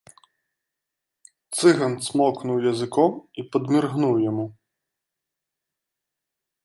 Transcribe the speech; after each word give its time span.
Цыган 1.57 1.93
цмокнуў 2.07 2.57
языком 2.71 3.11
і 3.43 3.45
падміргнуў 3.57 4.13
яму. 4.29 4.45